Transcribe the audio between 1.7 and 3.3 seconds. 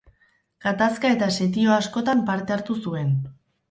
askotan parte hartu zuen.